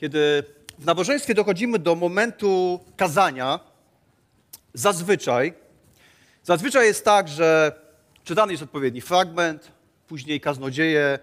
[0.00, 0.44] Kiedy
[0.78, 3.60] w nabożeństwie dochodzimy do momentu kazania,
[4.74, 5.54] zazwyczaj,
[6.42, 7.72] zazwyczaj jest tak, że
[8.24, 9.72] czytany jest odpowiedni fragment,
[10.08, 11.18] później kaznodzieje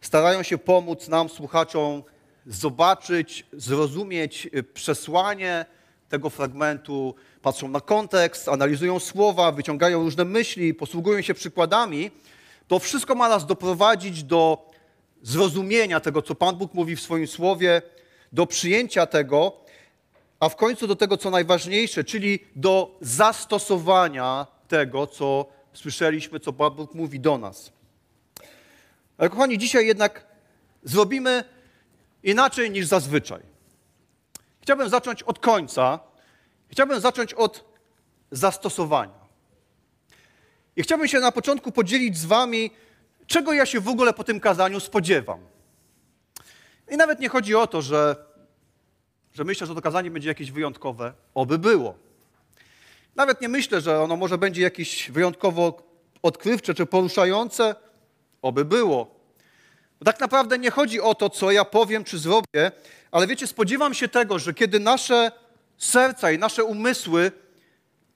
[0.00, 2.02] starają się pomóc nam, słuchaczom,
[2.46, 5.66] zobaczyć, zrozumieć przesłanie
[6.08, 12.10] tego fragmentu, patrzą na kontekst, analizują słowa, wyciągają różne myśli, posługują się przykładami.
[12.68, 14.70] To wszystko ma nas doprowadzić do
[15.22, 17.82] zrozumienia tego, co Pan Bóg mówi w swoim słowie,
[18.32, 19.52] do przyjęcia tego,
[20.40, 26.74] a w końcu do tego, co najważniejsze, czyli do zastosowania tego, co słyszeliśmy, co Pan
[26.74, 27.72] Bóg mówi do nas.
[29.18, 30.26] Ale kochani, dzisiaj jednak
[30.82, 31.44] zrobimy
[32.22, 33.42] inaczej niż zazwyczaj.
[34.62, 36.00] Chciałbym zacząć od końca.
[36.68, 37.64] Chciałbym zacząć od
[38.30, 39.26] zastosowania.
[40.76, 42.70] I chciałbym się na początku podzielić z Wami,
[43.26, 45.40] czego ja się w ogóle po tym kazaniu spodziewam.
[46.90, 48.16] I nawet nie chodzi o to, że,
[49.34, 51.12] że myślę, że to kazanie będzie jakieś wyjątkowe.
[51.34, 51.94] Oby było.
[53.16, 55.82] Nawet nie myślę, że ono może będzie jakieś wyjątkowo
[56.22, 57.74] odkrywcze czy poruszające.
[58.42, 59.16] Oby było.
[59.98, 62.72] Bo tak naprawdę nie chodzi o to, co ja powiem czy zrobię,
[63.10, 65.32] ale wiecie, spodziewam się tego, że kiedy nasze
[65.78, 67.32] serca i nasze umysły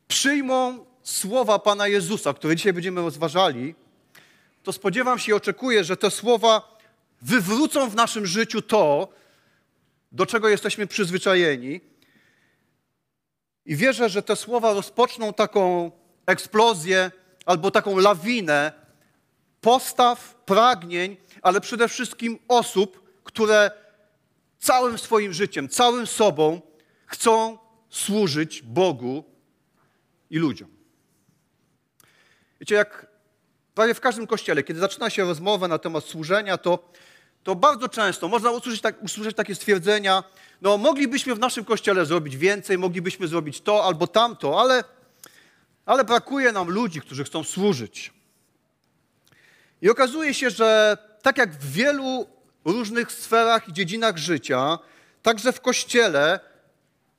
[0.09, 3.75] przyjmą słowa Pana Jezusa, które dzisiaj będziemy rozważali,
[4.63, 6.79] to spodziewam się i oczekuję, że te słowa
[7.23, 9.09] wywrócą w naszym życiu to,
[10.13, 11.81] do czego jesteśmy przyzwyczajeni.
[13.67, 15.91] I wierzę, że te słowa rozpoczną taką
[16.27, 17.11] eksplozję
[17.47, 18.73] albo taką lawinę
[19.61, 23.71] postaw, pragnień, ale przede wszystkim osób, które
[24.59, 26.61] całym swoim życiem, całym sobą
[27.07, 27.59] chcą
[27.91, 29.25] służyć Bogu
[30.31, 30.69] i ludziom.
[32.61, 33.10] Wiecie, jak
[33.81, 36.91] prawie w każdym kościele, kiedy zaczyna się rozmowa na temat służenia, to,
[37.43, 40.25] to bardzo często można usłyszeć, tak, usłyszeć takie stwierdzenia,
[40.63, 44.85] no moglibyśmy w naszym kościele zrobić więcej, moglibyśmy zrobić to albo tamto, ale,
[45.87, 48.13] ale brakuje nam ludzi, którzy chcą służyć.
[49.83, 52.27] I okazuje się, że tak jak w wielu
[52.65, 54.79] różnych sferach i dziedzinach życia,
[55.23, 56.41] także w kościele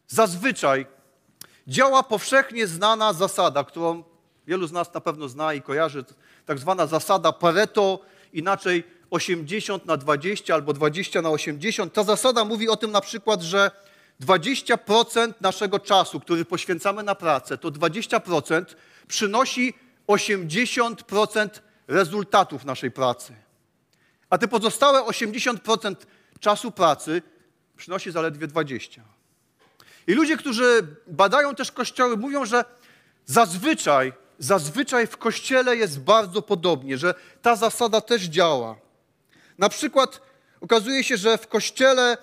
[0.08, 0.86] zazwyczaj
[1.68, 4.04] działa powszechnie znana zasada, którą
[4.48, 6.04] wielu z nas na pewno zna i kojarzy,
[6.46, 8.00] tak zwana zasada Pareto,
[8.34, 11.94] inaczej 80 na 20 albo 20 na 80.
[11.94, 13.72] Ta zasada mówi o tym na przykład, że
[14.22, 18.66] 20% naszego czasu, który poświęcamy na pracę, to 20%
[19.08, 19.74] przynosi
[20.08, 21.50] 80%
[21.88, 23.34] rezultatów naszej pracy.
[24.30, 25.96] A te pozostałe 80%
[26.40, 27.22] czasu pracy
[27.78, 29.02] przynosi zaledwie 20%.
[30.08, 32.66] I ludzie, którzy badają też kościoły, mówią, że
[33.26, 38.76] zazwyczaj, zazwyczaj w kościele jest bardzo podobnie, że ta zasada też działa.
[39.58, 40.22] Na przykład
[40.62, 42.18] okazuje się, że w kościele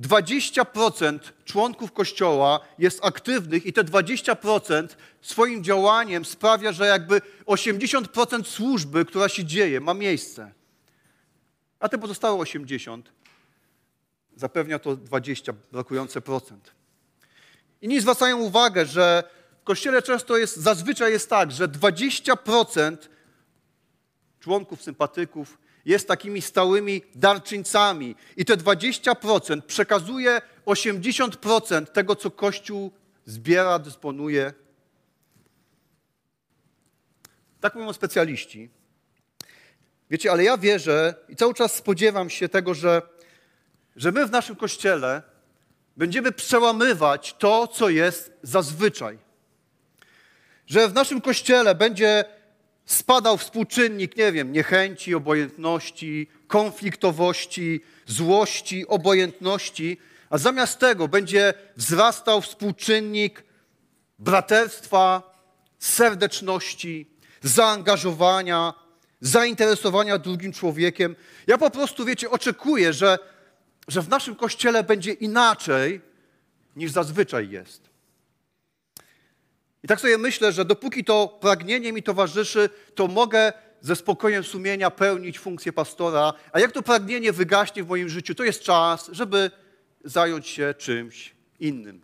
[0.00, 4.88] 20% członków kościoła jest aktywnych i te 20%
[5.22, 10.52] swoim działaniem sprawia, że jakby 80% służby, która się dzieje, ma miejsce.
[11.80, 13.12] A te pozostałe 80
[14.36, 16.72] zapewnia to 20 brakujące procent.
[17.82, 19.24] Inni zwracają uwagę, że
[19.64, 22.96] w kościele często jest, zazwyczaj jest tak, że 20%
[24.40, 32.92] członków, sympatyków jest takimi stałymi darczyńcami i te 20% przekazuje 80% tego, co Kościół
[33.24, 34.52] zbiera, dysponuje.
[37.60, 38.70] Tak mówią specjaliści.
[40.10, 43.02] Wiecie, ale ja wierzę i cały czas spodziewam się tego, że,
[43.96, 45.22] że my w naszym Kościele
[45.96, 49.23] będziemy przełamywać to, co jest zazwyczaj.
[50.66, 52.24] Że w naszym Kościele będzie
[52.86, 59.98] spadał współczynnik, nie wiem, niechęci, obojętności, konfliktowości, złości, obojętności,
[60.30, 63.44] a zamiast tego będzie wzrastał współczynnik
[64.18, 65.34] braterstwa,
[65.78, 67.10] serdeczności,
[67.42, 68.74] zaangażowania,
[69.20, 71.16] zainteresowania drugim człowiekiem.
[71.46, 73.18] Ja po prostu, wiecie, oczekuję, że,
[73.88, 76.00] że w naszym kościele będzie inaczej
[76.76, 77.93] niż zazwyczaj jest.
[79.84, 84.90] I tak sobie myślę, że dopóki to pragnienie mi towarzyszy, to mogę ze spokojem sumienia
[84.90, 89.50] pełnić funkcję pastora, a jak to pragnienie wygaśnie w moim życiu, to jest czas, żeby
[90.04, 92.00] zająć się czymś innym.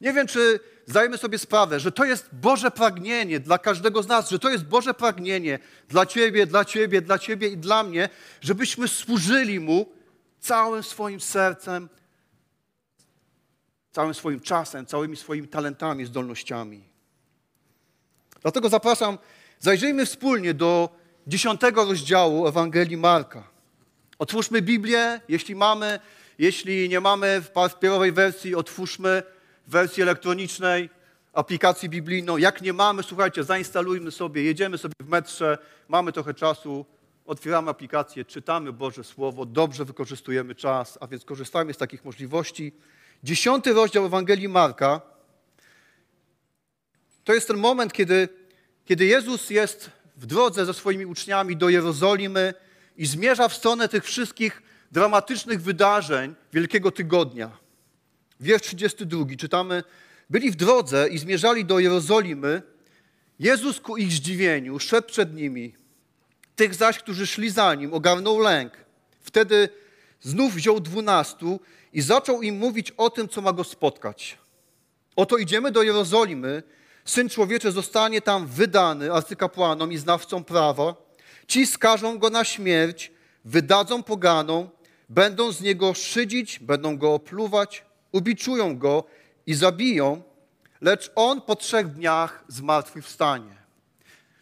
[0.00, 4.30] Nie wiem, czy zdajemy sobie sprawę, że to jest Boże pragnienie dla każdego z nas,
[4.30, 5.58] że to jest Boże pragnienie
[5.88, 8.08] dla Ciebie, dla Ciebie, dla Ciebie i dla mnie,
[8.40, 9.92] żebyśmy służyli Mu
[10.38, 11.88] całym swoim sercem,
[13.92, 16.84] całym swoim czasem, całymi swoimi talentami, zdolnościami.
[18.42, 19.18] Dlatego zapraszam,
[19.58, 20.88] zajrzyjmy wspólnie do
[21.26, 23.42] dziesiątego rozdziału Ewangelii Marka.
[24.18, 26.00] Otwórzmy Biblię, jeśli mamy,
[26.40, 29.22] Jeśli nie mamy w papierowej wersji, otwórzmy
[29.66, 30.90] wersji elektronicznej,
[31.32, 32.36] aplikacji biblijną.
[32.36, 35.58] Jak nie mamy, słuchajcie, zainstalujmy sobie, jedziemy sobie w metrze,
[35.88, 36.86] mamy trochę czasu,
[37.26, 42.72] otwieramy aplikację, czytamy Boże Słowo, dobrze wykorzystujemy czas, a więc korzystajmy z takich możliwości.
[43.24, 45.10] Dziesiąty rozdział Ewangelii Marka
[47.24, 48.28] to jest ten moment, kiedy,
[48.84, 52.54] kiedy Jezus jest w drodze ze swoimi uczniami do Jerozolimy
[52.96, 54.62] i zmierza w stronę tych wszystkich
[54.92, 57.50] dramatycznych wydarzeń Wielkiego Tygodnia.
[58.40, 59.82] Wiersz 32 czytamy,
[60.30, 62.62] byli w drodze i zmierzali do Jerozolimy.
[63.38, 65.74] Jezus ku ich zdziwieniu szedł przed nimi.
[66.56, 68.72] Tych zaś, którzy szli za nim, ogarnął lęk.
[69.20, 69.68] Wtedy
[70.20, 71.60] znów wziął dwunastu
[71.92, 74.38] i zaczął im mówić o tym, co ma go spotkać.
[75.16, 76.62] Oto idziemy do Jerozolimy,
[77.04, 80.94] Syn Człowieczy zostanie tam wydany arcykapłanom i znawcom prawa.
[81.46, 83.12] Ci skażą go na śmierć,
[83.44, 84.68] wydadzą poganą,
[85.08, 89.04] będą z niego szydzić, będą go opluwać, ubiczują go
[89.46, 90.22] i zabiją,
[90.80, 93.56] lecz on po trzech dniach zmartwychwstanie.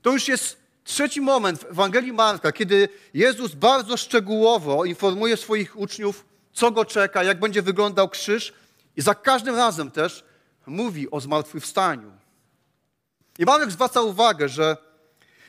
[0.02, 6.24] To już jest trzeci moment w Ewangelii Marka, kiedy Jezus bardzo szczegółowo informuje swoich uczniów,
[6.58, 8.52] co go czeka, jak będzie wyglądał krzyż
[8.96, 10.24] i za każdym razem też
[10.66, 12.12] mówi o zmartwychwstaniu.
[13.38, 14.76] I Marek zwraca uwagę, że,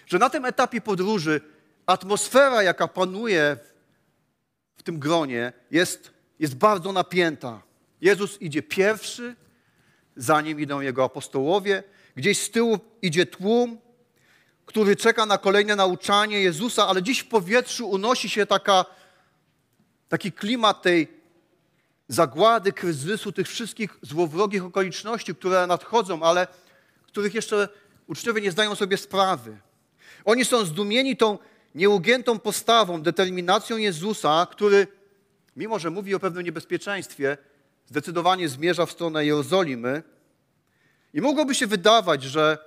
[0.06, 1.41] że na tym etapie podróży
[1.85, 3.57] atmosfera, jaka panuje
[4.77, 7.62] w tym gronie, jest, jest bardzo napięta.
[8.01, 9.35] Jezus idzie pierwszy,
[10.15, 11.83] za nim idą jego apostołowie,
[12.15, 13.77] gdzieś z tyłu idzie tłum,
[14.65, 18.85] który czeka na kolejne nauczanie Jezusa, ale dziś w powietrzu unosi się taka,
[20.09, 21.07] taki klimat tej
[22.07, 26.47] zagłady, kryzysu, tych wszystkich złowrogich okoliczności, które nadchodzą, ale
[27.07, 27.69] których jeszcze
[28.07, 29.57] uczniowie nie zdają sobie sprawy.
[30.25, 31.38] Oni są zdumieni tą
[31.75, 34.88] nieugiętą postawą, determinacją Jezusa, który,
[35.56, 37.38] mimo że mówi o pewnym niebezpieczeństwie,
[37.85, 40.03] zdecydowanie zmierza w stronę Jerozolimy.
[41.13, 42.57] I mogłoby się wydawać, że,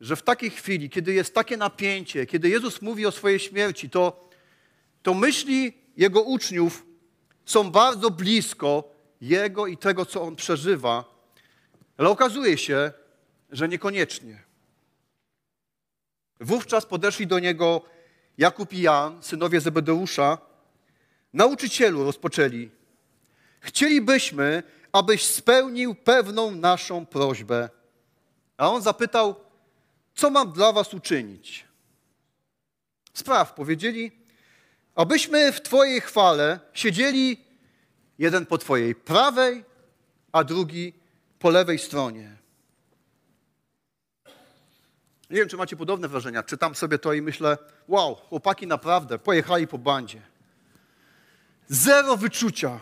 [0.00, 4.28] że w takiej chwili, kiedy jest takie napięcie, kiedy Jezus mówi o swojej śmierci, to,
[5.02, 6.86] to myśli Jego uczniów
[7.44, 11.04] są bardzo blisko Jego i tego, co On przeżywa.
[11.96, 12.92] Ale okazuje się,
[13.50, 14.42] że niekoniecznie.
[16.40, 17.82] Wówczas podeszli do niego
[18.38, 20.38] Jakub i Jan, synowie Zebedeusza.
[21.32, 22.70] Nauczycielu rozpoczęli.
[23.60, 24.62] Chcielibyśmy,
[24.92, 27.70] abyś spełnił pewną naszą prośbę.
[28.56, 29.34] A on zapytał,
[30.14, 31.64] co mam dla was uczynić?
[33.14, 34.23] Spraw, powiedzieli,
[34.94, 37.44] abyśmy w Twojej chwale siedzieli
[38.18, 39.64] jeden po Twojej prawej,
[40.32, 40.92] a drugi
[41.38, 42.36] po lewej stronie.
[45.30, 46.42] Nie wiem, czy macie podobne wrażenia.
[46.42, 47.58] Czytam sobie to i myślę,
[47.88, 50.22] wow, chłopaki naprawdę pojechali po bandzie.
[51.68, 52.80] Zero wyczucia.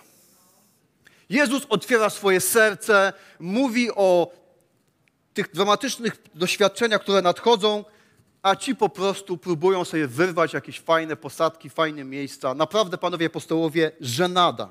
[1.29, 4.33] Jezus otwiera swoje serce, mówi o
[5.35, 7.85] tych dramatycznych doświadczeniach, które nadchodzą,
[8.43, 12.55] a ci po prostu próbują sobie wyrwać jakieś fajne posadki, fajne miejsca.
[12.55, 14.69] Naprawdę, panowie apostołowie, żenada.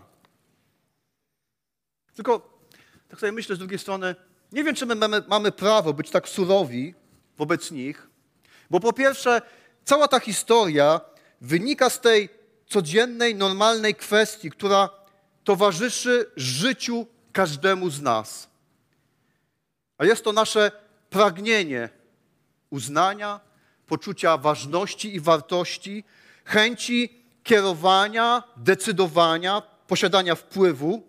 [2.15, 2.59] Tylko
[3.07, 4.15] tak sobie myślę z drugiej strony,
[4.51, 6.95] nie wiem, czy my mamy, mamy prawo być tak surowi
[7.37, 8.07] wobec nich,
[8.69, 9.41] bo po pierwsze,
[9.85, 11.01] cała ta historia
[11.41, 12.29] wynika z tej
[12.67, 14.89] codziennej, normalnej kwestii, która
[15.43, 18.49] towarzyszy życiu każdemu z nas.
[19.97, 20.71] A jest to nasze
[21.09, 21.89] pragnienie
[22.69, 23.39] uznania,
[23.91, 26.03] poczucia ważności i wartości,
[26.45, 31.03] chęci kierowania, decydowania, posiadania wpływu.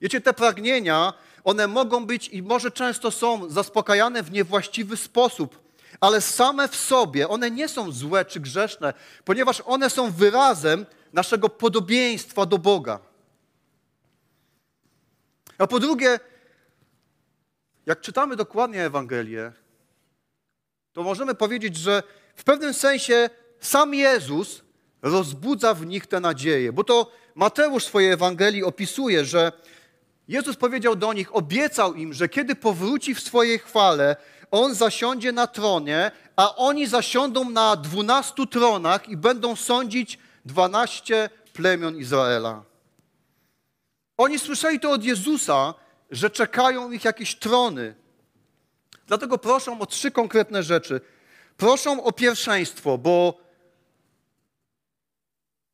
[0.00, 1.12] Wiecie, te pragnienia
[1.44, 5.58] one mogą być i może często są zaspokajane w niewłaściwy sposób,
[6.00, 11.48] ale same w sobie one nie są złe czy grzeszne, ponieważ one są wyrazem naszego
[11.48, 12.98] podobieństwa do Boga.
[15.58, 16.20] A po drugie,
[17.86, 19.61] jak czytamy dokładnie Ewangelię,
[20.92, 22.02] to możemy powiedzieć, że
[22.36, 23.30] w pewnym sensie
[23.60, 24.62] sam Jezus
[25.02, 29.52] rozbudza w nich tę nadzieję, bo to Mateusz w swojej Ewangelii opisuje, że
[30.28, 34.16] Jezus powiedział do nich, obiecał im, że kiedy powróci w swojej chwale,
[34.50, 41.96] On zasiądzie na tronie, a oni zasiądą na dwunastu tronach i będą sądzić dwanaście plemion
[41.96, 42.62] Izraela.
[44.16, 45.74] Oni słyszeli to od Jezusa,
[46.10, 47.94] że czekają ich jakieś trony.
[49.12, 51.00] Dlatego proszą o trzy konkretne rzeczy.
[51.56, 53.40] Proszą o pierwszeństwo, bo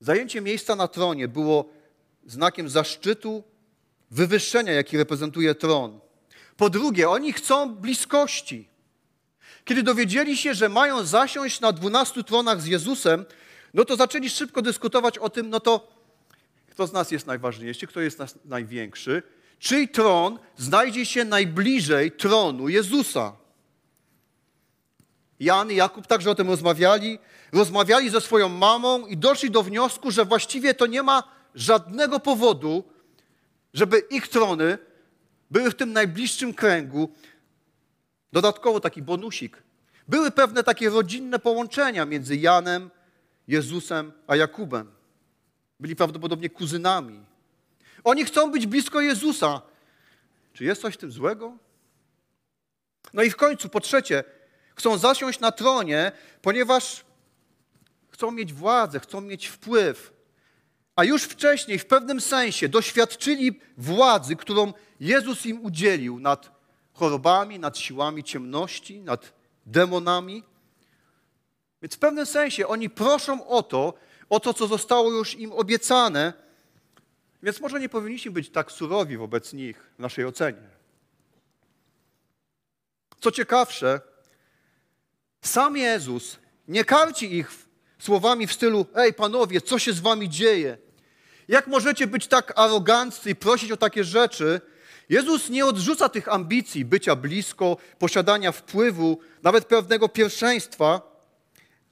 [0.01, 1.71] zajęcie miejsca na tronie było
[2.27, 3.45] znakiem zaszczytu
[4.11, 6.01] wywyższenia, jaki reprezentuje tron.
[6.57, 8.69] Po drugie, oni chcą bliskości.
[9.65, 13.25] Kiedy dowiedzieli się, że mają zasiąść na dwunastu tronach z Jezusem,
[13.75, 15.89] no to zaczęli szybko dyskutować o tym, no to
[16.71, 19.23] kto z nas jest najważniejszy, kto jest nas największy,
[19.59, 23.33] czyj tron znajdzie się najbliżej tronu Jezusa.
[25.41, 27.19] Jan i Jakub także o tym rozmawiali.
[27.53, 31.23] Rozmawiali ze swoją mamą i doszli do wniosku, że właściwie to nie ma
[31.55, 32.85] żadnego powodu,
[33.75, 34.79] żeby ich trony
[35.51, 37.13] były w tym najbliższym kręgu.
[38.33, 39.63] Dodatkowo taki bonusik.
[40.09, 42.91] Były pewne takie rodzinne połączenia między Janem,
[43.49, 44.91] Jezusem a Jakubem.
[45.81, 47.28] Byli prawdopodobnie kuzynami.
[48.05, 49.63] Oni chcą być blisko Jezusa.
[50.53, 51.57] Czy jest coś w tym złego?
[53.15, 54.25] No i w końcu, po trzecie,
[54.75, 56.13] chcą zasiąść na tronie,
[56.43, 57.05] ponieważ
[58.09, 60.13] chcą mieć władzę, chcą mieć wpływ.
[60.97, 66.51] A już wcześniej, w pewnym sensie, doświadczyli władzy, którą Jezus im udzielił nad
[66.93, 69.33] chorobami, nad siłami ciemności, nad
[69.67, 70.43] demonami.
[71.83, 73.95] Więc w pewnym sensie oni proszą o to,
[74.29, 76.33] o to, co zostało już im obiecane,
[77.43, 80.69] więc może nie powinniśmy być tak surowi wobec nich w naszej ocenie.
[83.21, 84.01] Co ciekawsze,
[85.43, 87.51] sam Jezus nie karci ich
[87.99, 90.79] słowami w stylu: Ej, panowie, co się z wami dzieje?
[91.49, 94.61] Jak możecie być tak aroganccy i prosić o takie rzeczy?
[95.09, 101.19] Jezus nie odrzuca tych ambicji bycia blisko, posiadania wpływu, nawet pewnego pierwszeństwa,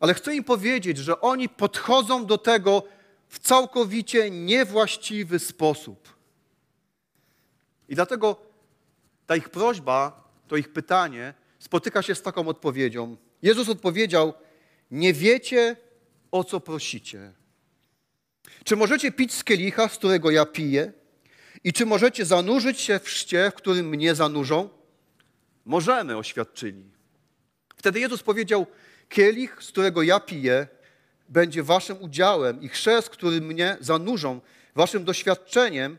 [0.01, 2.83] ale chcę im powiedzieć, że oni podchodzą do tego
[3.29, 6.17] w całkowicie niewłaściwy sposób.
[7.89, 8.37] I dlatego
[9.27, 13.17] ta ich prośba, to ich pytanie spotyka się z taką odpowiedzią.
[13.43, 14.35] Jezus odpowiedział:
[14.91, 15.77] Nie wiecie,
[16.31, 17.33] o co prosicie.
[18.65, 20.93] Czy możecie pić z kielicha, z którego ja piję?
[21.65, 24.69] I czy możecie zanurzyć się w szcie, w którym mnie zanurzą?
[25.65, 26.85] Możemy, oświadczyli.
[27.77, 28.67] Wtedy Jezus powiedział:
[29.09, 30.69] Kielich, z którego ja piję,
[31.29, 34.41] będzie waszym udziałem i chrzest, który mnie zanurzą,
[34.75, 35.99] waszym doświadczeniem.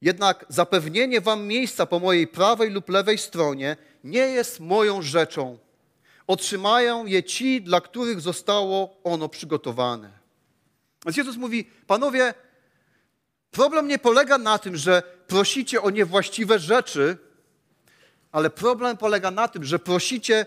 [0.00, 5.58] Jednak zapewnienie wam miejsca po mojej prawej lub lewej stronie nie jest moją rzeczą.
[6.26, 10.10] Otrzymają je ci, dla których zostało ono przygotowane.
[11.06, 12.34] Więc Jezus mówi, panowie,
[13.50, 17.18] problem nie polega na tym, że prosicie o niewłaściwe rzeczy,
[18.32, 20.46] ale problem polega na tym, że prosicie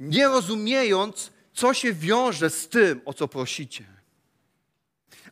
[0.00, 3.84] nie rozumiejąc, co się wiąże z tym, o co prosicie.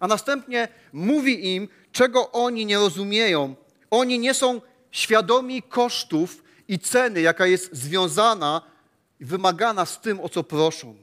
[0.00, 3.54] A następnie mówi im, czego oni nie rozumieją.
[3.90, 8.62] Oni nie są świadomi kosztów i ceny, jaka jest związana
[9.21, 10.97] i wymagana z tym, o co proszą.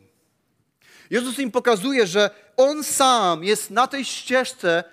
[1.09, 4.83] Jezus im pokazuje, że On sam jest na tej ścieżce,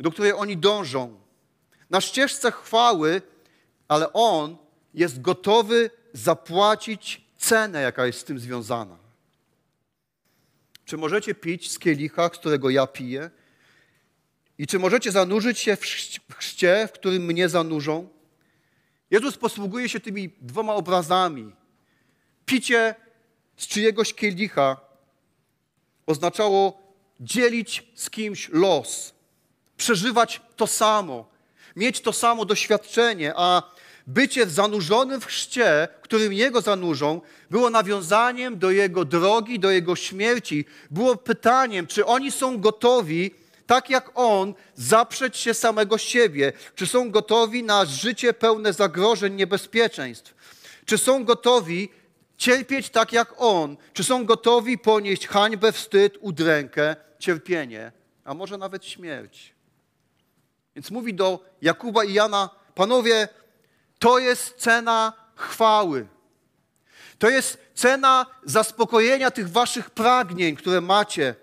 [0.00, 1.20] do której oni dążą.
[1.90, 3.22] Na ścieżce chwały,
[3.88, 4.56] ale On
[4.94, 8.97] jest gotowy zapłacić cenę, jaka jest z tym związana.
[10.88, 13.30] Czy możecie pić z kielicha, z którego ja piję?
[14.58, 15.82] I czy możecie zanurzyć się w
[16.38, 18.08] chrzcie, w którym mnie zanurzą?
[19.10, 21.52] Jezus posługuje się tymi dwoma obrazami.
[22.46, 22.94] Picie
[23.56, 24.80] z czyjegoś kielicha
[26.06, 26.82] oznaczało
[27.20, 29.14] dzielić z kimś los,
[29.76, 31.28] przeżywać to samo,
[31.76, 33.62] mieć to samo doświadczenie, a
[34.08, 40.64] bycie zanurzonym w chrzcie, którym Jego zanurzą, było nawiązaniem do Jego drogi, do Jego śmierci.
[40.90, 43.30] Było pytaniem, czy oni są gotowi,
[43.66, 46.52] tak jak On, zaprzeć się samego siebie.
[46.74, 50.34] Czy są gotowi na życie pełne zagrożeń, niebezpieczeństw.
[50.84, 51.88] Czy są gotowi
[52.36, 53.76] cierpieć tak jak On.
[53.92, 57.92] Czy są gotowi ponieść hańbę, wstyd, udrękę, cierpienie,
[58.24, 59.54] a może nawet śmierć.
[60.76, 63.28] Więc mówi do Jakuba i Jana, panowie,
[63.98, 66.06] to jest cena chwały.
[67.18, 71.34] To jest cena zaspokojenia tych waszych pragnień, które macie.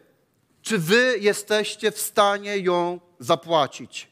[0.61, 4.07] Czy wy jesteście w stanie ją zapłacić?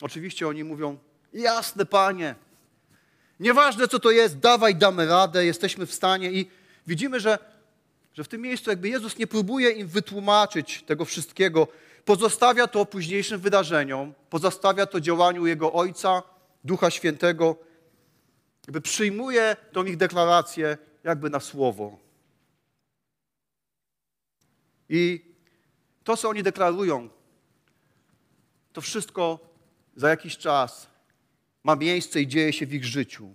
[0.00, 0.98] Oczywiście oni mówią:
[1.32, 2.34] Jasne, panie.
[3.40, 6.32] Nieważne, co to jest, dawaj, damy radę, jesteśmy w stanie.
[6.32, 6.50] I
[6.86, 7.38] widzimy, że,
[8.12, 11.68] że w tym miejscu jakby Jezus nie próbuje im wytłumaczyć tego wszystkiego.
[12.04, 16.22] Pozostawia to późniejszym wydarzeniom, pozostawia to działaniu Jego Ojca,
[16.64, 17.56] Ducha Świętego,
[18.66, 21.98] jakby przyjmuje tą ich deklarację jakby na słowo.
[24.88, 25.34] I
[26.04, 27.08] to, co oni deklarują,
[28.72, 29.38] to wszystko
[29.96, 30.86] za jakiś czas
[31.64, 33.34] ma miejsce i dzieje się w ich życiu.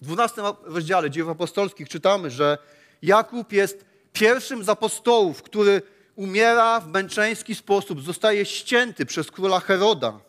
[0.00, 2.58] W 12 rozdziale dziejów apostolskich czytamy, że
[3.02, 5.82] Jakub jest pierwszym z apostołów, który
[6.16, 10.20] umiera w męczeński sposób, zostaje ścięty przez króla Heroda.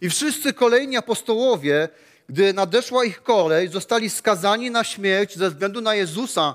[0.00, 1.88] I wszyscy kolejni apostołowie,
[2.28, 6.54] gdy nadeszła ich kolej, zostali skazani na śmierć ze względu na Jezusa,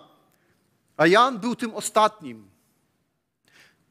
[0.98, 2.50] a Jan był tym ostatnim.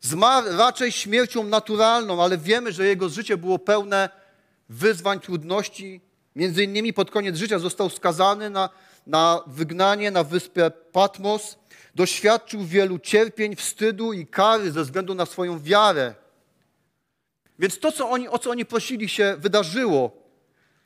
[0.01, 4.09] Zmarł raczej śmiercią naturalną, ale wiemy, że jego życie było pełne
[4.69, 6.01] wyzwań, trudności.
[6.37, 8.71] Między innymi pod koniec życia został skazany na,
[9.07, 11.57] na wygnanie na wyspę Patmos.
[11.95, 16.15] Doświadczył wielu cierpień, wstydu i kary ze względu na swoją wiarę.
[17.59, 20.11] Więc to, co oni, o co oni prosili, się wydarzyło.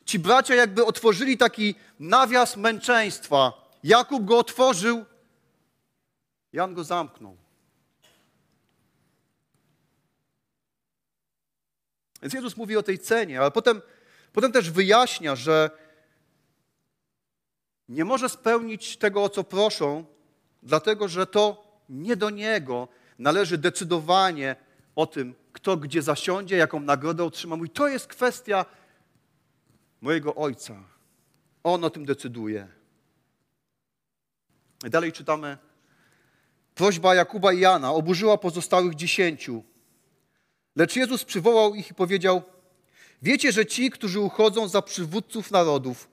[0.04, 3.68] Ci bracia jakby otworzyli taki nawias męczeństwa.
[3.84, 5.04] Jakub go otworzył,
[6.52, 7.36] Jan go zamknął.
[12.22, 13.82] Więc Jezus mówi o tej cenie, ale potem,
[14.32, 15.70] potem też wyjaśnia, że
[17.88, 20.04] nie może spełnić tego, o co proszą,
[20.62, 24.56] dlatego że to nie do Niego należy decydowanie
[24.96, 27.56] o tym, kto gdzie zasiądzie, jaką nagrodę otrzyma.
[27.56, 28.66] Mówi, to jest kwestia
[30.00, 30.84] mojego Ojca.
[31.62, 32.68] On o tym decyduje.
[34.80, 35.58] Dalej czytamy.
[36.74, 39.64] Prośba Jakuba i Jana oburzyła pozostałych dziesięciu.
[40.76, 42.42] Lecz Jezus przywołał ich i powiedział:
[43.22, 46.08] Wiecie, że ci, którzy uchodzą za przywódców narodów,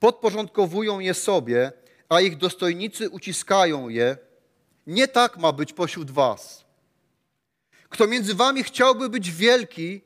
[0.00, 1.72] podporządkowują je sobie,
[2.08, 4.16] a ich dostojnicy uciskają je.
[4.86, 6.69] Nie tak ma być pośród was.
[7.90, 10.00] Kto między wami chciałby być wielki,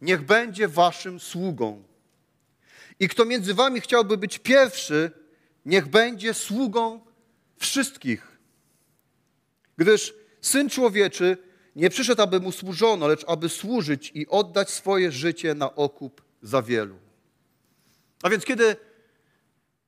[0.00, 1.82] niech będzie waszym sługą.
[3.00, 5.10] I kto między wami chciałby być pierwszy,
[5.64, 7.00] niech będzie sługą
[7.58, 8.38] wszystkich.
[9.76, 11.38] Gdyż Syn Człowieczy
[11.76, 16.62] nie przyszedł, aby mu służono, lecz aby służyć i oddać swoje życie na okup za
[16.62, 16.98] wielu.
[18.22, 18.76] A więc kiedy,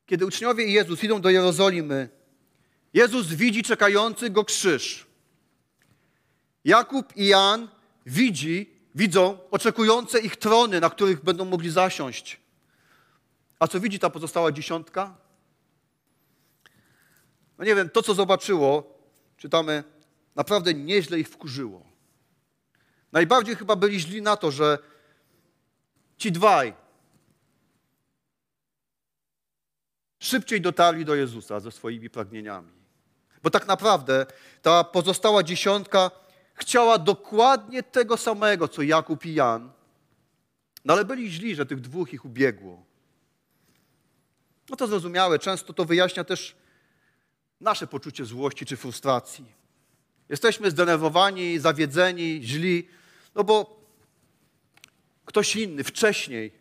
[0.06, 2.08] kiedy uczniowie i Jezus idą do Jerozolimy,
[2.94, 5.07] Jezus widzi czekający go krzyż.
[6.64, 7.68] Jakub i Jan
[8.06, 12.40] widzi, widzą oczekujące ich trony, na których będą mogli zasiąść.
[13.58, 15.16] A co widzi ta pozostała dziesiątka?
[17.58, 18.98] No nie wiem, to co zobaczyło,
[19.36, 19.84] czytamy,
[20.36, 21.86] naprawdę nieźle ich wkurzyło.
[23.12, 24.78] Najbardziej chyba byli źli na to, że
[26.16, 26.74] ci dwaj
[30.18, 32.72] szybciej dotarli do Jezusa ze swoimi pragnieniami.
[33.42, 34.26] Bo tak naprawdę
[34.62, 36.10] ta pozostała dziesiątka
[36.58, 39.72] chciała dokładnie tego samego, co Jakub i Jan,
[40.84, 42.84] no ale byli źli, że tych dwóch ich ubiegło.
[44.70, 46.56] No to zrozumiałe, często to wyjaśnia też
[47.60, 49.44] nasze poczucie złości czy frustracji.
[50.28, 52.88] Jesteśmy zdenerwowani, zawiedzeni, źli,
[53.34, 53.80] no bo
[55.24, 56.52] ktoś inny wcześniej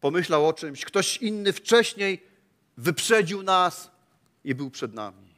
[0.00, 2.22] pomyślał o czymś, ktoś inny wcześniej
[2.76, 3.90] wyprzedził nas
[4.44, 5.29] i był przed nami.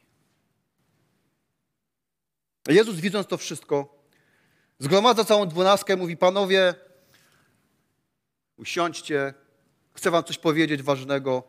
[2.68, 4.04] Jezus, widząc to wszystko,
[4.78, 6.74] zgromadza całą dwunastkę i mówi: Panowie,
[8.56, 9.34] usiądźcie,
[9.94, 11.48] chcę Wam coś powiedzieć ważnego.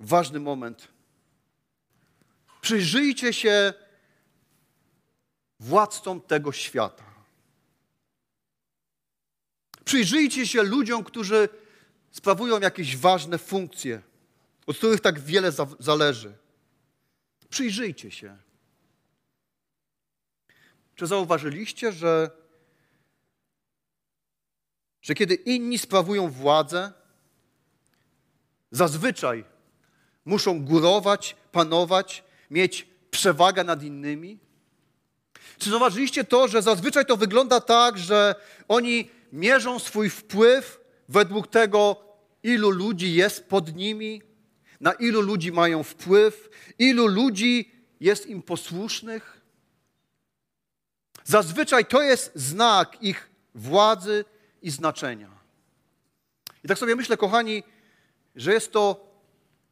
[0.00, 0.88] Ważny moment.
[2.60, 3.72] Przyjrzyjcie się
[5.60, 7.04] władcom tego świata.
[9.84, 11.48] Przyjrzyjcie się ludziom, którzy
[12.10, 14.02] sprawują jakieś ważne funkcje,
[14.66, 16.32] od których tak wiele zależy.
[17.48, 18.36] Przyjrzyjcie się.
[21.00, 22.30] Czy zauważyliście, że,
[25.02, 26.92] że kiedy inni sprawują władzę,
[28.70, 29.44] zazwyczaj
[30.24, 34.38] muszą górować, panować, mieć przewagę nad innymi?
[35.58, 38.34] Czy zauważyliście to, że zazwyczaj to wygląda tak, że
[38.68, 42.04] oni mierzą swój wpływ według tego,
[42.42, 44.22] ilu ludzi jest pod nimi,
[44.80, 49.39] na ilu ludzi mają wpływ, ilu ludzi jest im posłusznych?
[51.24, 54.24] Zazwyczaj to jest znak ich władzy
[54.62, 55.30] i znaczenia.
[56.64, 57.62] I tak sobie myślę, kochani,
[58.36, 59.10] że jest to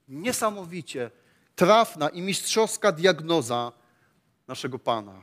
[0.08, 1.10] niesamowicie
[1.56, 3.72] trafna i mistrzowska diagnoza
[4.48, 5.22] naszego Pana.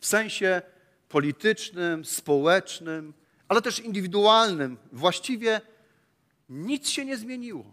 [0.00, 0.62] W sensie
[1.08, 3.14] politycznym, społecznym,
[3.48, 4.76] ale też indywidualnym.
[4.92, 5.60] Właściwie
[6.48, 7.64] nic się nie zmieniło.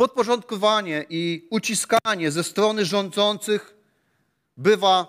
[0.00, 3.74] Podporządkowanie i uciskanie ze strony rządzących
[4.56, 5.06] bywa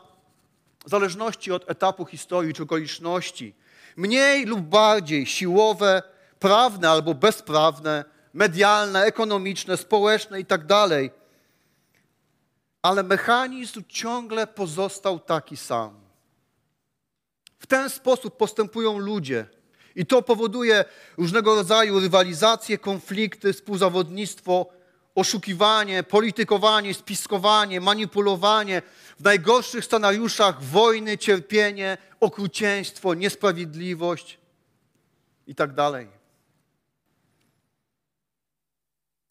[0.85, 3.55] w zależności od etapu historii czy okoliczności
[3.95, 6.03] mniej lub bardziej siłowe,
[6.39, 10.61] prawne albo bezprawne, medialne, ekonomiczne, społeczne i tak.
[12.81, 15.99] Ale mechanizm ciągle pozostał taki sam.
[17.59, 19.45] W ten sposób postępują ludzie.
[19.95, 20.85] I to powoduje
[21.17, 24.80] różnego rodzaju rywalizacje, konflikty, współzawodnictwo,
[25.15, 28.81] oszukiwanie, politykowanie, spiskowanie, manipulowanie,
[29.19, 34.39] w najgorszych scenariuszach wojny, cierpienie, okrucieństwo, niesprawiedliwość
[35.47, 36.07] i tak dalej.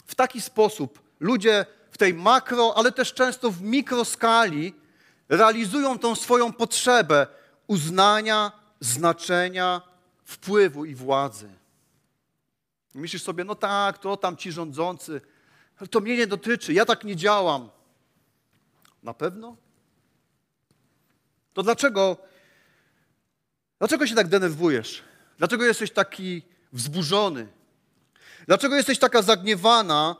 [0.06, 4.74] W taki sposób ludzie w tej makro, ale też często w mikroskali
[5.28, 7.26] realizują tą swoją potrzebę
[7.66, 9.82] uznania, znaczenia,
[10.24, 11.48] wpływu i władzy.
[12.94, 15.20] Myślisz sobie, no tak, to tam ci rządzący,
[15.80, 17.70] ale to mnie nie dotyczy, ja tak nie działam.
[19.02, 19.56] Na pewno?
[21.54, 22.16] To dlaczego,
[23.78, 25.02] dlaczego się tak denerwujesz?
[25.38, 27.48] Dlaczego jesteś taki wzburzony?
[28.46, 30.16] Dlaczego jesteś taka zagniewana?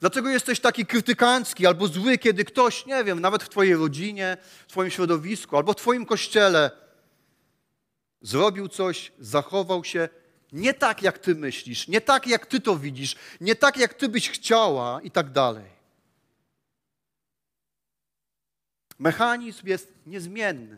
[0.00, 4.36] Dlaczego jesteś taki krytykancki albo zły, kiedy ktoś, nie wiem, nawet w Twojej rodzinie,
[4.66, 6.70] w Twoim środowisku albo w Twoim kościele
[8.22, 10.08] zrobił coś, zachował się
[10.52, 14.08] nie tak, jak Ty myślisz, nie tak, jak Ty to widzisz, nie tak, jak Ty
[14.08, 15.64] byś chciała i tak dalej.
[18.98, 20.76] Mechanizm jest niezmienny.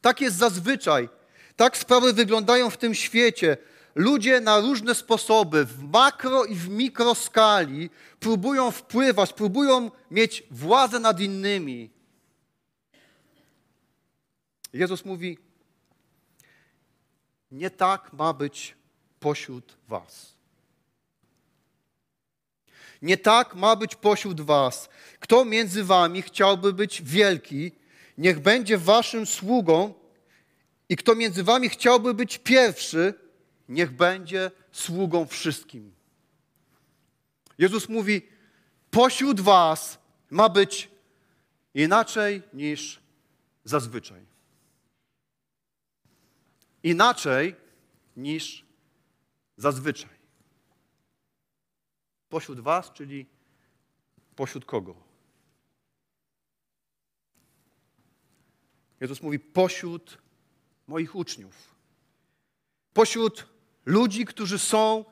[0.00, 1.08] Tak jest zazwyczaj.
[1.56, 3.56] Tak sprawy wyglądają w tym świecie.
[3.94, 11.20] Ludzie na różne sposoby, w makro i w mikroskali, próbują wpływać, próbują mieć władzę nad
[11.20, 11.90] innymi.
[14.72, 15.38] Jezus mówi:
[17.50, 18.74] Nie tak ma być
[19.20, 20.34] pośród Was.
[23.02, 24.88] Nie tak ma być pośród Was.
[25.20, 27.72] Kto między Wami chciałby być wielki,
[28.18, 29.94] niech będzie Waszym sługą,
[30.88, 33.14] i kto między Wami chciałby być pierwszy,
[33.68, 35.92] niech będzie sługą wszystkim.
[37.58, 38.22] Jezus mówi:
[38.90, 39.98] Pośród Was
[40.30, 40.88] ma być
[41.74, 43.00] inaczej niż
[43.64, 44.27] zazwyczaj.
[46.82, 47.56] Inaczej
[48.16, 48.64] niż
[49.56, 50.18] zazwyczaj.
[52.28, 53.26] Pośród Was, czyli
[54.36, 54.94] pośród kogo?
[59.00, 60.18] Jezus mówi: Pośród
[60.86, 61.74] moich uczniów.
[62.92, 63.46] Pośród
[63.84, 65.04] ludzi, którzy są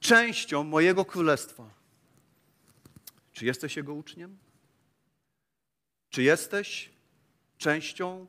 [0.00, 1.70] częścią mojego królestwa.
[3.32, 4.38] Czy jesteś Jego uczniem?
[6.10, 6.90] Czy jesteś
[7.58, 8.26] częścią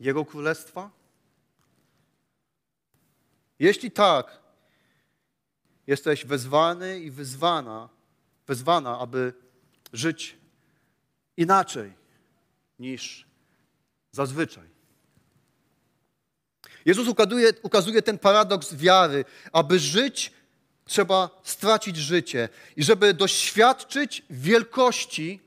[0.00, 0.99] Jego królestwa?
[3.60, 4.38] Jeśli tak,
[5.86, 7.88] jesteś wezwany i wyzwana,
[8.46, 9.32] wezwana, aby
[9.92, 10.36] żyć
[11.36, 11.92] inaczej
[12.78, 13.26] niż
[14.12, 14.68] zazwyczaj.
[16.84, 19.24] Jezus ukazuje, ukazuje ten paradoks wiary.
[19.52, 20.32] Aby żyć,
[20.84, 22.48] trzeba stracić życie.
[22.76, 25.40] I żeby doświadczyć wielkości,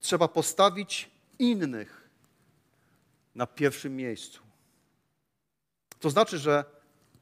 [0.00, 2.08] trzeba postawić innych
[3.34, 4.45] na pierwszym miejscu.
[6.06, 6.64] To znaczy, że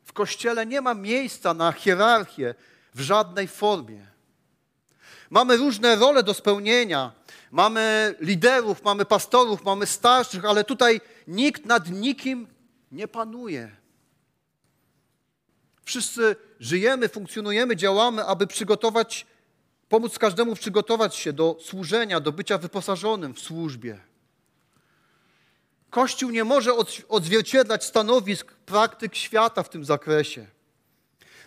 [0.05, 2.55] w kościele nie ma miejsca na hierarchię
[2.95, 4.07] w żadnej formie.
[5.31, 7.13] Mamy różne role do spełnienia.
[7.51, 12.47] Mamy liderów, mamy pastorów, mamy starszych, ale tutaj nikt nad nikim
[12.93, 13.77] nie panuje.
[15.85, 19.27] Wszyscy żyjemy, funkcjonujemy, działamy, aby przygotować,
[19.89, 24.01] pomóc każdemu przygotować się do służenia, do bycia wyposażonym w służbie.
[25.95, 26.71] Kościół nie może
[27.09, 30.47] odzwierciedlać stanowisk, praktyk świata w tym zakresie.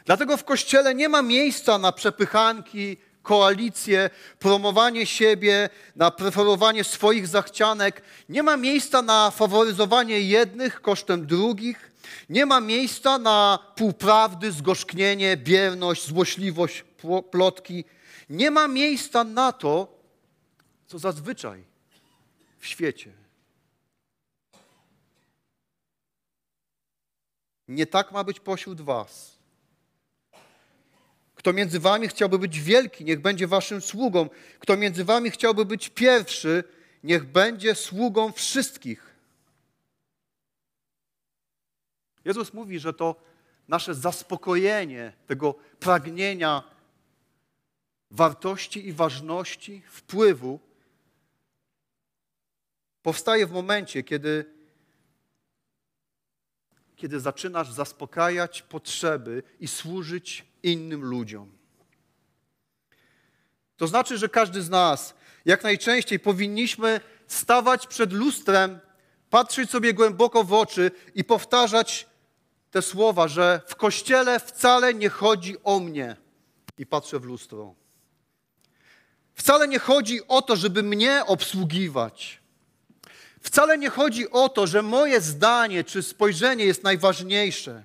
[0.05, 8.01] Dlatego w Kościele nie ma miejsca na przepychanki, koalicje, promowanie siebie, na preferowanie swoich zachcianek.
[8.29, 11.91] Nie ma miejsca na faworyzowanie jednych kosztem drugich.
[12.29, 16.85] Nie ma miejsca na półprawdy, zgorzknienie, bierność, złośliwość,
[17.31, 17.85] plotki.
[18.29, 19.87] Nie ma miejsca na to,
[20.87, 21.63] co zazwyczaj
[22.59, 23.26] w świecie.
[27.67, 29.37] Nie tak ma być pośród Was.
[31.35, 34.29] Kto między wami chciałby być wielki, niech będzie waszym sługą.
[34.59, 36.63] Kto między wami chciałby być pierwszy,
[37.03, 39.15] niech będzie sługą wszystkich.
[42.25, 43.15] Jezus mówi, że to
[43.67, 46.63] nasze zaspokojenie tego pragnienia
[48.11, 50.59] wartości i ważności, wpływu
[53.01, 54.45] powstaje w momencie, kiedy,
[56.97, 61.57] kiedy zaczynasz zaspokajać potrzeby i służyć innym ludziom.
[63.77, 65.13] To znaczy, że każdy z nas
[65.45, 68.79] jak najczęściej powinniśmy stawać przed lustrem,
[69.29, 72.07] patrzeć sobie głęboko w oczy i powtarzać
[72.71, 76.15] te słowa, że w kościele wcale nie chodzi o mnie.
[76.77, 77.75] I patrzę w lustro.
[79.33, 82.41] Wcale nie chodzi o to, żeby mnie obsługiwać.
[83.41, 87.83] Wcale nie chodzi o to, że moje zdanie czy spojrzenie jest najważniejsze.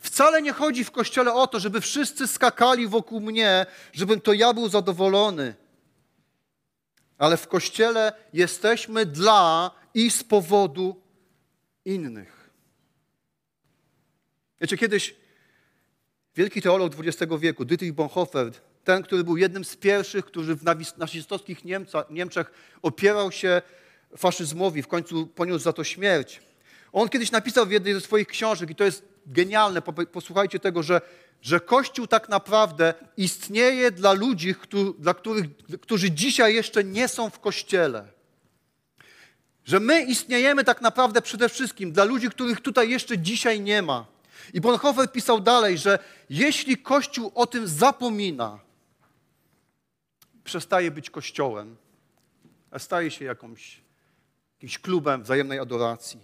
[0.00, 4.54] Wcale nie chodzi w kościele o to, żeby wszyscy skakali wokół mnie, żebym to ja
[4.54, 5.54] był zadowolony.
[7.18, 11.02] Ale w kościele jesteśmy dla i z powodu
[11.84, 12.50] innych.
[14.60, 15.14] Wiecie, kiedyś
[16.36, 18.52] wielki teolog XX wieku, Dietrich Bonhoeffer,
[18.84, 20.64] ten, który był jednym z pierwszych, który w
[20.98, 23.62] nazistowskich Niemca, Niemczech opierał się
[24.16, 26.40] faszyzmowi, w końcu poniósł za to śmierć.
[26.92, 31.00] On kiedyś napisał w jednej ze swoich książek, i to jest genialne, posłuchajcie tego, że,
[31.42, 34.54] że Kościół tak naprawdę istnieje dla ludzi,
[34.98, 35.46] dla których,
[35.80, 38.08] którzy dzisiaj jeszcze nie są w Kościele.
[39.64, 44.06] Że my istniejemy tak naprawdę przede wszystkim dla ludzi, których tutaj jeszcze dzisiaj nie ma.
[44.54, 45.98] I Bonhoeffer pisał dalej, że
[46.30, 48.58] jeśli Kościół o tym zapomina,
[50.44, 51.76] przestaje być Kościołem,
[52.70, 53.80] a staje się jakąś,
[54.60, 56.20] jakimś klubem wzajemnej adoracji.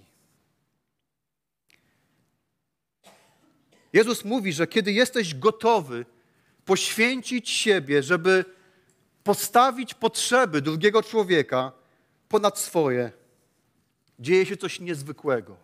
[3.93, 6.07] Jezus mówi, że kiedy jesteś gotowy
[6.65, 8.45] poświęcić siebie, żeby
[9.25, 11.73] postawić potrzeby drugiego człowieka
[12.29, 13.13] ponad swoje,
[14.19, 15.57] dzieje się coś niezwykłego.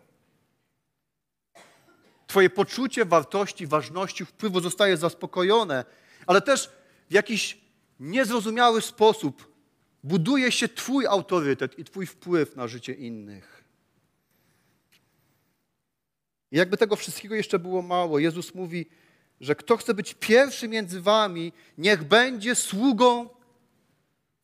[2.27, 5.85] Twoje poczucie wartości, ważności, wpływu zostaje zaspokojone,
[6.27, 6.69] ale też
[7.09, 7.57] w jakiś
[7.99, 9.52] niezrozumiały sposób
[10.03, 13.63] buduje się Twój autorytet i Twój wpływ na życie innych.
[16.51, 18.85] I jakby tego wszystkiego jeszcze było mało, Jezus mówi,
[19.41, 23.29] że kto chce być pierwszy między Wami, niech będzie sługą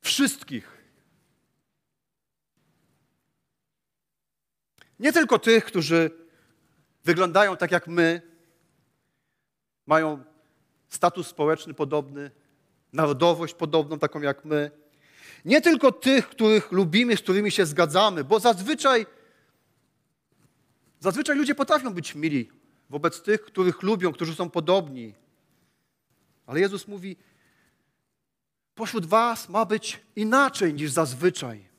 [0.02, 0.80] wszystkich.
[5.00, 6.12] Nie tylko tych, którzy
[7.04, 8.22] wyglądają tak jak my,
[9.86, 10.24] mają
[10.90, 12.32] status społeczny podobny,
[12.94, 14.72] narodowość podobną, taką jak my.
[15.46, 19.06] Nie tylko tych, których lubimy, z którymi się zgadzamy, bo zazwyczaj,
[21.00, 22.50] zazwyczaj ludzie potrafią być mili
[22.90, 25.14] wobec tych, których lubią, którzy są podobni.
[26.46, 27.18] Ale Jezus mówi,
[28.76, 31.70] pośród was ma być inaczej niż zazwyczaj.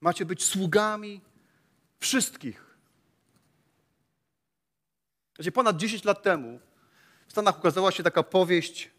[0.00, 1.20] Macie być sługami
[2.00, 2.76] wszystkich.
[5.54, 6.60] Ponad 10 lat temu
[7.26, 8.90] w Stanach ukazała się taka powieść,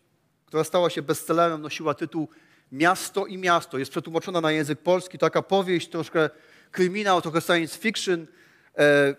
[0.53, 2.29] która stała się bestsellerem, nosiła tytuł
[2.71, 3.77] Miasto i Miasto.
[3.77, 5.17] Jest przetłumaczona na język polski.
[5.17, 6.29] Taka powieść, troszkę
[6.71, 8.27] kryminał, trochę science fiction.
[8.77, 9.15] E,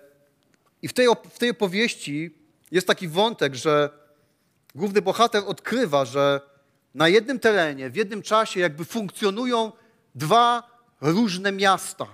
[0.82, 2.38] I w tej, w tej opowieści
[2.70, 3.90] jest taki wątek, że
[4.74, 6.40] główny bohater odkrywa, że
[6.94, 9.72] na jednym terenie, w jednym czasie jakby funkcjonują
[10.14, 10.62] dwa
[11.00, 12.06] różne miasta.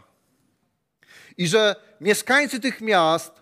[1.37, 3.33] I że mieszkańcy tych miast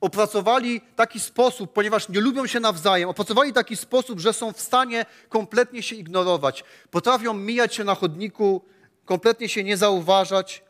[0.00, 5.06] opracowali taki sposób, ponieważ nie lubią się nawzajem, opracowali taki sposób, że są w stanie
[5.28, 6.64] kompletnie się ignorować.
[6.90, 8.64] Potrafią mijać się na chodniku,
[9.04, 10.64] kompletnie się nie zauważać.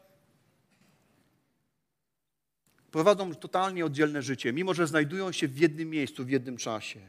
[2.90, 7.00] Prowadzą totalnie oddzielne życie, mimo że znajdują się w jednym miejscu, w jednym czasie.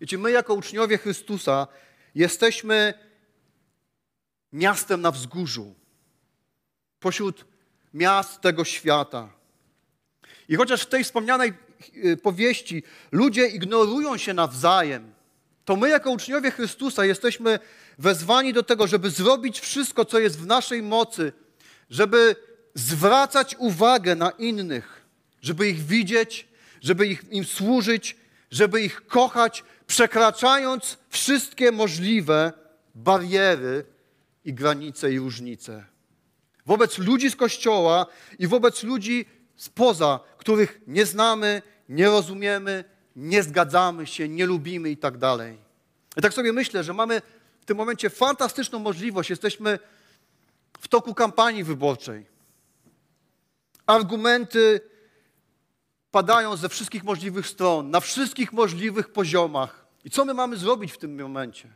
[0.00, 1.66] Wiecie, my jako uczniowie Chrystusa
[2.14, 2.94] jesteśmy
[4.52, 5.74] miastem na wzgórzu,
[7.00, 7.44] pośród
[7.94, 9.39] miast tego świata.
[10.50, 11.52] I chociaż w tej wspomnianej
[12.04, 12.82] y, powieści
[13.12, 15.12] ludzie ignorują się nawzajem,
[15.64, 17.58] to my jako uczniowie Chrystusa jesteśmy
[17.98, 21.32] wezwani do tego, żeby zrobić wszystko, co jest w naszej mocy,
[21.90, 22.36] żeby
[22.74, 25.06] zwracać uwagę na innych,
[25.42, 26.48] żeby ich widzieć,
[26.80, 28.16] żeby ich, im służyć,
[28.50, 32.52] żeby ich kochać, przekraczając wszystkie możliwe
[32.94, 33.84] bariery
[34.44, 35.84] i granice i różnice.
[36.66, 38.06] Wobec ludzi z Kościoła
[38.38, 39.26] i wobec ludzi
[39.60, 42.84] spoza, których nie znamy, nie rozumiemy,
[43.16, 45.58] nie zgadzamy się, nie lubimy i tak dalej.
[46.16, 47.22] I tak sobie myślę, że mamy
[47.60, 49.30] w tym momencie fantastyczną możliwość.
[49.30, 49.78] Jesteśmy
[50.80, 52.26] w toku kampanii wyborczej.
[53.86, 54.80] Argumenty
[56.10, 59.86] padają ze wszystkich możliwych stron, na wszystkich możliwych poziomach.
[60.04, 61.68] I co my mamy zrobić w tym momencie?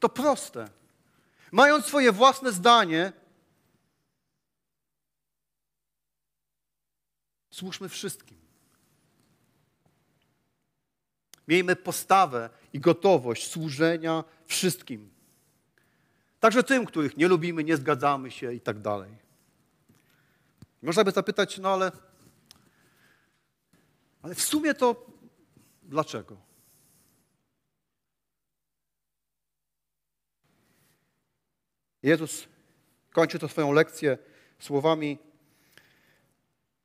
[0.00, 0.68] To proste.
[1.52, 3.12] Mając swoje własne zdanie,
[7.54, 8.38] Służmy wszystkim.
[11.48, 15.10] Miejmy postawę i gotowość służenia wszystkim.
[16.40, 19.16] Także tym, których nie lubimy, nie zgadzamy się i tak dalej.
[20.82, 21.92] Można by zapytać, no ale,
[24.22, 25.06] ale w sumie to
[25.82, 26.36] dlaczego?
[32.02, 32.48] Jezus
[33.10, 34.18] kończy to swoją lekcję
[34.58, 35.33] słowami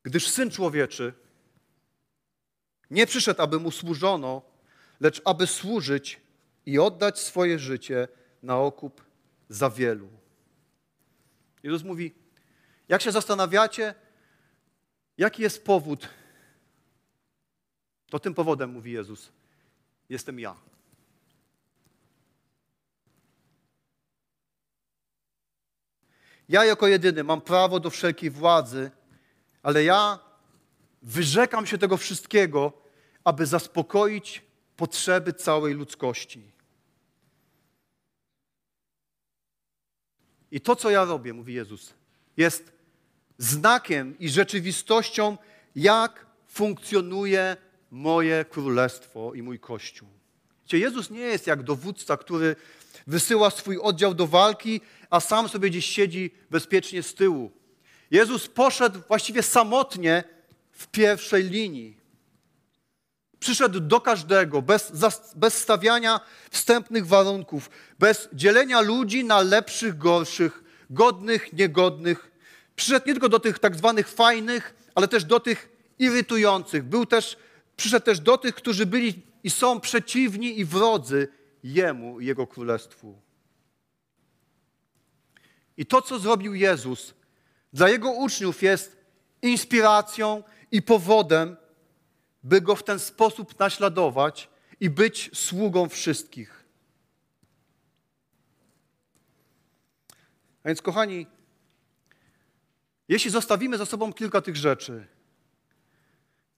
[0.03, 1.13] Gdyż Syn Człowieczy
[2.89, 4.41] nie przyszedł, aby Mu służono,
[4.99, 6.21] lecz aby służyć
[6.65, 8.07] i oddać swoje życie
[8.43, 9.05] na okup
[9.49, 10.09] za wielu.
[11.63, 12.15] Jezus mówi,
[12.88, 13.95] jak się zastanawiacie,
[15.17, 16.09] jaki jest powód,
[18.09, 19.31] to tym powodem, mówi Jezus,
[20.09, 20.55] jestem ja.
[26.49, 28.91] Ja jako jedyny mam prawo do wszelkiej władzy
[29.63, 30.19] ale ja
[31.02, 32.74] wyrzekam się tego wszystkiego,
[33.24, 34.41] aby zaspokoić
[34.76, 36.52] potrzeby całej ludzkości.
[40.52, 41.93] I to, co ja robię, mówi Jezus,
[42.38, 42.72] jest
[43.38, 45.38] znakiem i rzeczywistością,
[45.76, 47.58] jak funkcjonuje
[47.91, 50.10] moje królestwo i mój kościół.
[50.65, 52.56] Gdzie Jezus nie jest jak dowódca, który
[53.08, 57.52] wysyła swój oddział do walki, a sam sobie gdzieś siedzi bezpiecznie z tyłu.
[58.12, 60.24] Jezus poszedł właściwie samotnie
[60.72, 62.00] w pierwszej linii.
[63.39, 64.91] Przyszedł do każdego, bez,
[65.36, 66.19] bez stawiania
[66.52, 67.69] wstępnych warunków,
[68.00, 72.32] bez dzielenia ludzi na lepszych, gorszych, godnych, niegodnych.
[72.76, 75.69] Przyszedł nie tylko do tych tak zwanych fajnych, ale też do tych
[76.00, 76.84] irytujących.
[76.84, 77.38] Był też,
[77.78, 81.28] przyszedł też do tych, którzy byli i są przeciwni i wrodzy
[81.63, 83.22] Jemu i Jego Królestwu.
[85.78, 87.13] I to, co zrobił Jezus,
[87.73, 88.97] dla Jego uczniów jest
[89.41, 91.58] inspiracją i powodem,
[92.43, 96.65] by Go w ten sposób naśladować i być sługą wszystkich.
[100.63, 101.27] A więc, kochani,
[103.08, 105.08] jeśli zostawimy za sobą kilka tych rzeczy,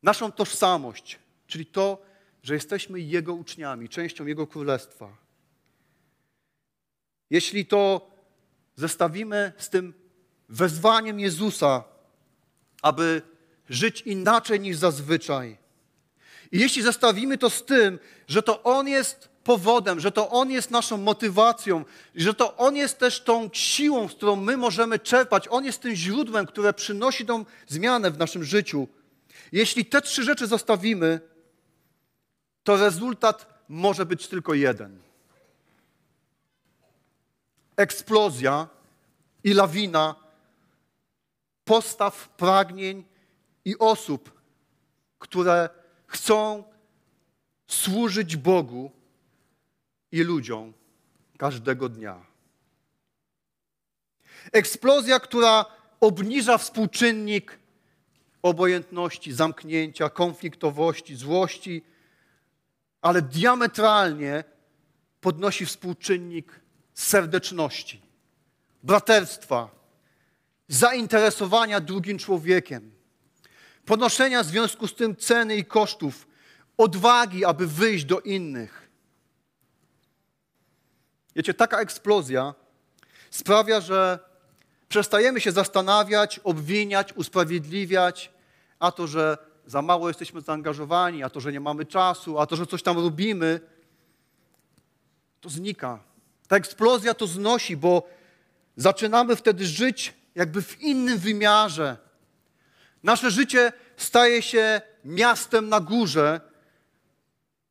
[0.03, 2.05] naszą tożsamość, czyli to,
[2.43, 5.17] że jesteśmy Jego uczniami, częścią Jego królestwa,
[7.29, 8.11] jeśli to
[8.75, 10.00] zestawimy z tym
[10.51, 11.83] wezwaniem Jezusa,
[12.81, 13.21] aby
[13.69, 15.57] żyć inaczej niż zazwyczaj,
[16.51, 20.71] i jeśli zestawimy to z tym, że to On jest powodem, że to On jest
[20.71, 21.85] naszą motywacją,
[22.15, 25.95] że to On jest też tą siłą, z którą my możemy czerpać, On jest tym
[25.95, 28.87] źródłem, które przynosi tą zmianę w naszym życiu.
[29.51, 31.19] Jeśli te trzy rzeczy zostawimy,
[32.63, 34.99] to rezultat może być tylko jeden.
[37.75, 38.67] Eksplozja
[39.43, 40.15] i lawina
[41.65, 43.03] postaw, pragnień
[43.65, 44.41] i osób,
[45.19, 45.69] które
[46.07, 46.63] chcą
[47.67, 48.91] służyć Bogu
[50.11, 50.73] i ludziom
[51.37, 52.25] każdego dnia.
[54.51, 55.65] Eksplozja, która
[55.99, 57.59] obniża współczynnik
[58.41, 61.83] obojętności, zamknięcia, konfliktowości, złości,
[63.01, 64.43] ale diametralnie
[65.21, 66.59] podnosi współczynnik
[66.93, 68.01] serdeczności,
[68.83, 69.80] braterstwa,
[70.73, 72.91] zainteresowania drugim człowiekiem
[73.85, 76.27] ponoszenia w związku z tym ceny i kosztów,
[76.77, 78.89] odwagi, aby wyjść do innych.
[81.35, 82.53] Wiecie, taka eksplozja
[83.31, 84.19] sprawia, że
[84.89, 88.31] przestajemy się zastanawiać, obwiniać, usprawiedliwiać,
[88.79, 92.55] a to, że za mało jesteśmy zaangażowani, a to, że nie mamy czasu, a to,
[92.55, 93.59] że coś tam robimy,
[95.41, 95.99] to znika.
[96.47, 98.07] Ta eksplozja to znosi, bo
[98.75, 101.97] zaczynamy wtedy żyć jakby w innym wymiarze
[103.03, 106.41] Nasze życie staje się miastem na górze,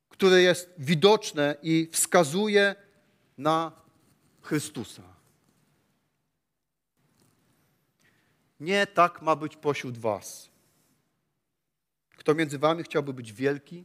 [0.08, 2.74] które jest widoczne i wskazuje
[3.38, 3.72] na
[4.42, 5.02] Chrystusa.
[8.60, 10.50] Nie tak ma być pośród Was.
[12.16, 13.84] Kto między Wami chciałby być wielki,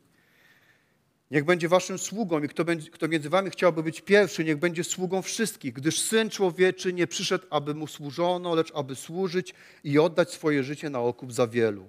[1.35, 4.83] Niech będzie waszym sługą i kto, będzie, kto między wami chciałby być pierwszy, niech będzie
[4.83, 10.31] sługą wszystkich, gdyż Syn Człowieczy nie przyszedł, aby mu służono, lecz aby służyć i oddać
[10.31, 11.87] swoje życie na okup za wielu.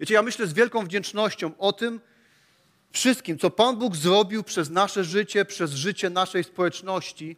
[0.00, 2.00] Wiecie, ja myślę z wielką wdzięcznością o tym
[2.92, 7.36] wszystkim, co Pan Bóg zrobił przez nasze życie, przez życie naszej społeczności,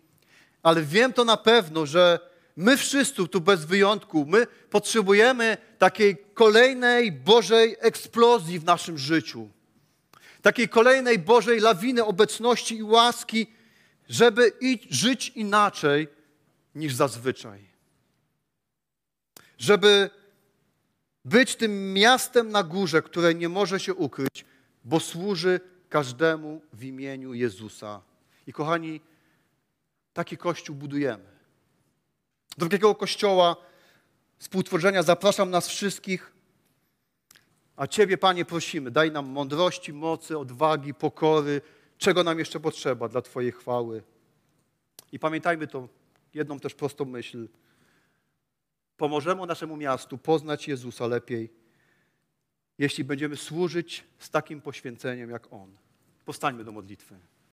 [0.63, 2.19] ale wiem to na pewno, że
[2.57, 9.51] my wszyscy tu bez wyjątku, my potrzebujemy takiej kolejnej Bożej eksplozji w naszym życiu
[10.43, 13.47] takiej kolejnej Bożej lawiny obecności i łaski,
[14.09, 14.53] żeby
[14.91, 16.09] żyć inaczej
[16.75, 17.71] niż zazwyczaj.
[19.59, 20.11] Żeby
[21.25, 24.45] być tym miastem na górze, które nie może się ukryć,
[24.85, 28.03] bo służy każdemu w imieniu Jezusa.
[28.47, 29.01] I kochani,
[30.13, 31.31] taki kościół budujemy.
[32.59, 33.57] Do takiego kościoła
[34.39, 36.33] współtworzenia zapraszam nas wszystkich
[37.81, 41.61] a Ciebie, Panie, prosimy, daj nam mądrości, mocy, odwagi, pokory,
[41.99, 44.03] czego nam jeszcze potrzeba dla Twojej chwały.
[45.13, 45.89] I pamiętajmy to,
[46.35, 47.49] jedną też prostą myśl.
[48.97, 51.53] Pomożemy naszemu miastu poznać Jezusa lepiej,
[52.79, 55.77] jeśli będziemy służyć z takim poświęceniem jak On.
[56.25, 57.15] Powstańmy do modlitwy.